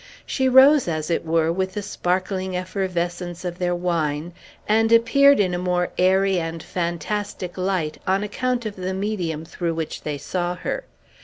She 0.25 0.49
rose, 0.49 0.87
as 0.87 1.11
it 1.11 1.23
were, 1.27 1.51
with 1.53 1.73
the 1.75 1.83
sparkling 1.83 2.57
effervescence 2.57 3.45
of 3.45 3.59
their 3.59 3.75
wine, 3.75 4.33
and 4.67 4.91
appeared 4.91 5.39
in 5.39 5.53
a 5.53 5.59
more 5.59 5.91
airy 5.95 6.39
and 6.39 6.63
fantastic 6.63 7.55
light 7.55 7.99
on 8.07 8.23
account 8.23 8.65
of 8.65 8.75
the 8.77 8.95
medium 8.95 9.45
through 9.45 9.75
which 9.75 10.01
they 10.01 10.17
saw 10.17 10.55
her. 10.55 10.85